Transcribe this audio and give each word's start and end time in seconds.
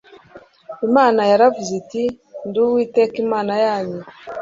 Imana 0.87 1.21
yaravuze 1.31 1.71
iti 1.81 2.03
Ndi 2.47 2.57
Uwiteka 2.65 3.15
Imana 3.25 3.53
yanyu 3.65 4.01